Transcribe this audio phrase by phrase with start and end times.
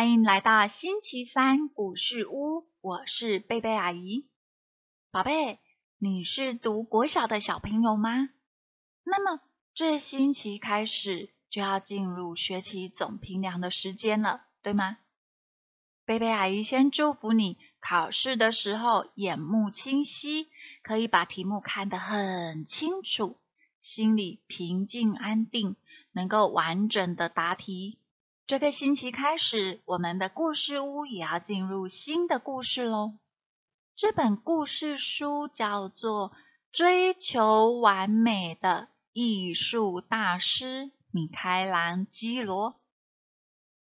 [0.00, 4.24] 欢迎来到星期三故事屋，我是贝贝阿姨。
[5.10, 5.58] 宝贝，
[5.98, 8.30] 你是读国小的小朋友吗？
[9.04, 9.42] 那么
[9.74, 14.96] 这星期开始就要进入学期总评量的时间了，对吗？
[16.06, 20.48] 贝贝阿姨先祝福你，考试的时候眼目清晰，
[20.82, 23.36] 可以把题目看得很清楚，
[23.82, 25.76] 心里平静安定，
[26.12, 27.98] 能够完整的答题。
[28.50, 33.14] 这个星期开始，我们的故事屋也要进入新的故事喽。
[33.94, 36.30] 这本故事书叫做
[36.72, 42.72] 《追求完美的艺术大师米开朗基罗》。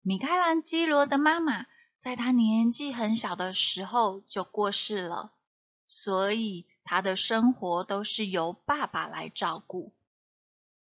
[0.00, 1.66] 米开朗基罗的妈妈
[1.98, 5.32] 在他年纪很小的时候就过世了，
[5.86, 9.92] 所以他的生活都是由爸爸来照顾。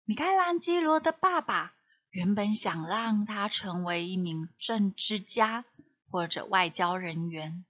[0.06, 1.74] 米开朗基罗的爸爸。
[2.14, 5.66] 原本想让他成为一名政治家
[6.12, 7.66] 或者外交人员，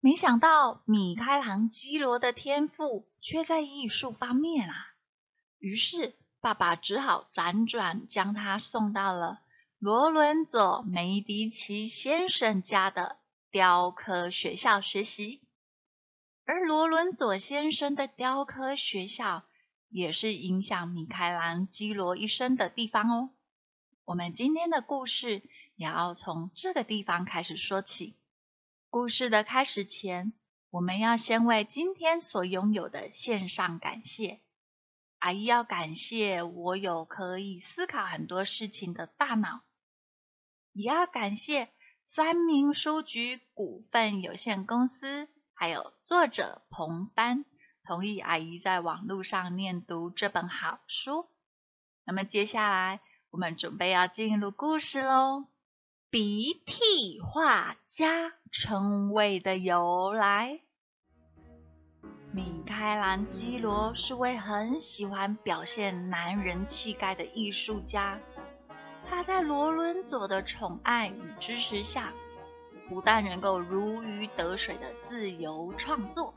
[0.00, 4.74] 没想到米开朗基罗的天赋却在艺术方面啊！
[5.58, 9.42] 于是爸爸只好辗转将他送到了
[9.78, 13.18] 罗伦佐梅迪奇先生家的
[13.50, 15.42] 雕刻学校学习。
[16.46, 19.44] 而罗伦佐先生的雕刻学校
[19.90, 23.28] 也是影响米开朗基罗一生的地方哦。
[24.06, 25.42] 我们今天的故事
[25.76, 28.18] 也要从这个地方开始说起。
[28.90, 30.34] 故事的开始前，
[30.68, 34.40] 我们要先为今天所拥有的献上感谢。
[35.20, 39.62] 阿姨要感谢我有可以思考很多事情的大脑，
[40.74, 41.70] 也要感谢
[42.04, 47.46] 三明书局股份有限公司，还有作者彭丹
[47.86, 51.26] 同意阿姨在网络上念读这本好书。
[52.04, 53.00] 那么接下来。
[53.34, 55.46] 我们准备要进入故事喽。
[56.08, 60.60] 鼻涕画家称谓的由来。
[62.30, 68.20] 米开朗基罗是位很喜欢表现男人气概的艺术家。
[69.10, 72.12] 他在罗伦佐的宠爱与支持下，
[72.88, 76.32] 不但能够如鱼得水的自由创作，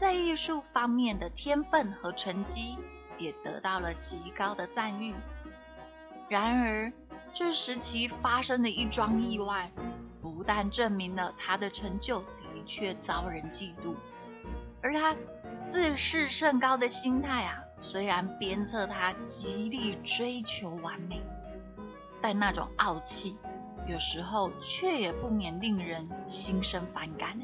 [0.00, 2.78] 在艺术方面的天分和成绩
[3.18, 5.14] 也得到了极高的赞誉。
[6.28, 6.92] 然而，
[7.32, 9.70] 这时期发生的一桩意外，
[10.20, 13.94] 不但证明了他的成就的确遭人嫉妒，
[14.82, 15.16] 而他
[15.66, 21.22] 自视甚高的心态啊，虽然鞭策他极力追求完美，
[22.20, 23.38] 但那种傲气，
[23.86, 27.38] 有时候却也不免令人心生反感。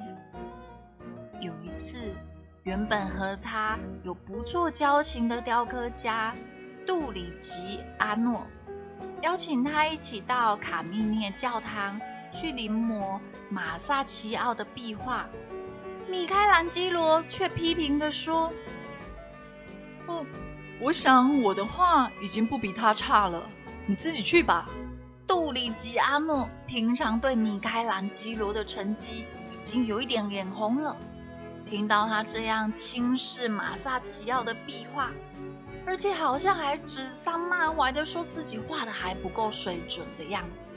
[1.41, 1.97] 有一次，
[2.65, 6.34] 原本和他有不错交情的雕刻家
[6.87, 8.47] 杜里吉阿诺。
[9.22, 12.00] 邀请他一起到卡密涅教堂
[12.32, 13.19] 去临摹
[13.49, 15.27] 马萨奇奥的壁画，
[16.09, 18.53] 米开朗基罗却批评地说
[20.06, 20.27] ：“哦，
[20.81, 23.49] 我想我的画已经不比他差了，
[23.87, 24.69] 你自己去吧。”
[25.27, 30.97] 杜里吉阿诺平常对米开朗基罗的成绩已经有一点眼红了，
[31.66, 35.10] 听到他这样轻视马萨奇奥的壁画。
[35.87, 40.75] 而且好像还指桑骂槐的说自己画的还不够水准的样子。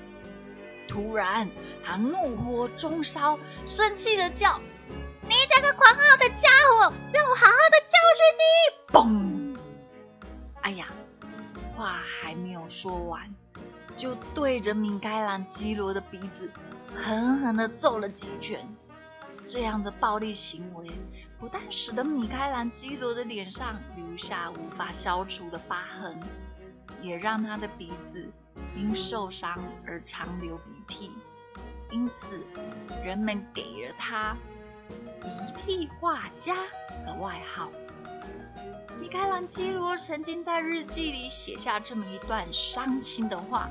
[0.87, 1.49] 突然，
[1.83, 4.59] 他怒火中烧，生气的叫
[5.27, 9.57] ：“你这个狂傲的家伙，让我好好的教训你！”嘣！
[10.61, 10.87] 哎呀，
[11.75, 13.33] 话还没有说完，
[13.95, 16.49] 就对着米开朗基罗的鼻子
[16.95, 18.65] 狠狠的揍了几拳。
[19.47, 20.91] 这样的暴力行为。
[21.39, 26.19] 不但使得米开朗基罗的脸上留下无法消除的疤痕，
[27.01, 28.27] 也让他的鼻子
[28.75, 31.11] 因受伤而长流鼻涕，
[31.91, 32.39] 因此
[33.05, 34.35] 人们给了他
[35.21, 35.29] “鼻
[35.63, 36.55] 涕画家”
[37.05, 37.69] 的外号。
[38.99, 43.69] 米开朗基罗曾经在日记里写下这么一段伤心的话：“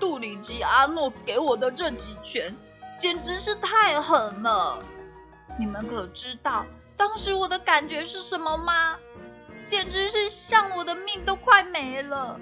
[0.00, 2.56] 杜里吉阿诺给我的这几拳，
[2.98, 4.82] 简直是太狠了！
[5.58, 6.64] 你们可知道？”
[6.96, 8.96] 当时我的感觉是什么吗？
[9.66, 12.38] 简直是像我的命都快没了。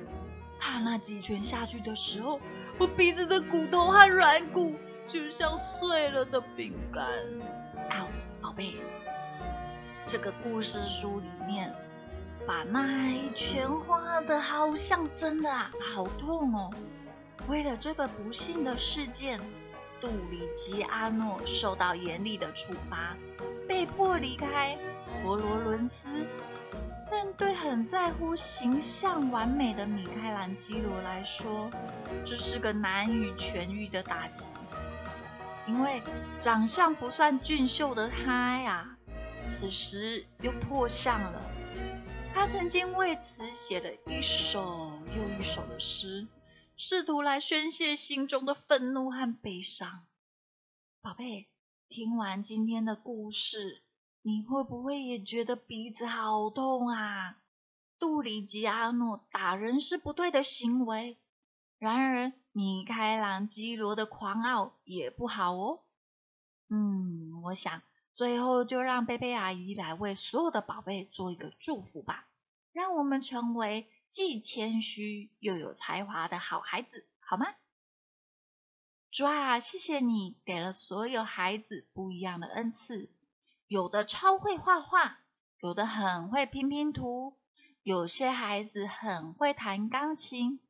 [0.60, 2.38] 他那几拳下去的时候，
[2.78, 4.76] 我鼻子的骨头和软骨
[5.08, 7.04] 就像碎了的饼干。
[7.90, 8.06] 啊，
[8.42, 8.74] 宝贝，
[10.06, 11.74] 这个故事书里面
[12.46, 16.70] 把那一拳画的好像真的啊，好痛哦。
[17.48, 19.40] 为了这个不幸的事件。
[20.00, 23.16] 杜里吉阿诺受到严厉的处罚，
[23.66, 24.76] 被迫离开
[25.22, 26.08] 佛罗伦斯。
[27.10, 31.70] 但对很在乎形象完美的米开朗基罗来说，
[32.24, 34.48] 这是个难以痊愈的打击。
[35.66, 36.02] 因为
[36.40, 38.96] 长相不算俊秀的他呀，
[39.46, 41.40] 此时又破相了。
[42.34, 46.26] 他曾经为此写了一首又一首的诗，
[46.76, 50.04] 试图来宣泄心中的愤怒和悲伤。
[51.00, 51.48] 宝贝，
[51.88, 53.82] 听完今天的故事。
[54.22, 57.36] 你会不会也觉得鼻子好痛啊？
[57.98, 61.18] 杜里吉阿诺打人是不对的行为，
[61.78, 65.80] 然而米开朗基罗的狂傲也不好哦。
[66.70, 67.82] 嗯，我想
[68.14, 72.26] 最后就让贝贝阿姨来为所有的宝贝做一个祝福吧，
[72.72, 77.46] 让我们成为既谦虚又有才华的好孩子，好吗？
[79.10, 83.10] 主啊，谢谢你给了所有孩子不一样的恩赐。
[83.66, 85.18] 有的超会画画，
[85.58, 87.36] 有的很会拼拼图，
[87.82, 90.60] 有些孩子很会弹钢琴。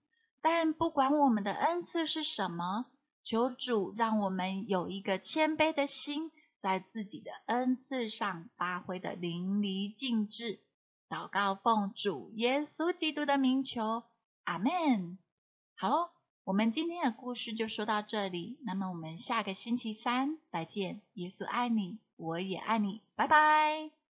[0.40, 2.86] 但不管我们的恩赐是什么，
[3.24, 10.60] 求主让我们有一个谦卑的心，在自己的恩赐上发挥的淋漓尽致。
[11.08, 14.02] 祷告奉主耶稣基督的名求，
[14.44, 15.18] 阿门。
[15.76, 16.12] 好，
[16.44, 21.00] 我们今天的故事就说到这里，那么我们下个星期三再见。
[21.14, 21.98] 耶稣爱你。
[22.16, 23.94] 我也爱你，拜拜。